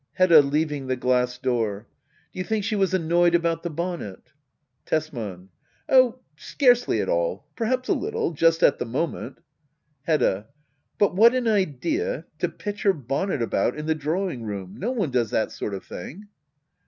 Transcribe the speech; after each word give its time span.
Hedda. 0.13 0.41
[Leaving 0.41 0.87
the 0.87 0.95
glass 0.95 1.37
door,] 1.37 1.85
Do 2.33 2.39
you 2.39 2.43
think 2.43 2.63
she 2.63 2.75
was 2.75 2.91
annoyed 2.91 3.35
about 3.35 3.61
the 3.61 3.69
bonnet? 3.69 4.31
Tesman. 4.83 5.49
Oh^ 5.87 6.17
scarcely 6.35 7.01
at 7.01 7.07
all. 7.07 7.45
Perhaps 7.55 7.87
a 7.87 7.93
little 7.93 8.31
Just 8.31 8.63
at 8.63 8.79
the 8.79 8.85
moment 8.87 9.37
Hedda. 10.07 10.47
But 10.97 11.15
what 11.15 11.35
an 11.35 11.43
idea^ 11.45 12.23
to 12.39 12.49
pitch 12.49 12.81
her 12.81 12.93
bonnet 12.93 13.43
about 13.43 13.77
in 13.77 13.85
the 13.85 13.93
drawing 13.93 14.41
room! 14.43 14.73
No 14.75 14.89
one 14.89 15.11
does 15.11 15.29
that 15.29 15.51
sort 15.51 15.75
of 15.75 15.85
thing. 15.85 16.27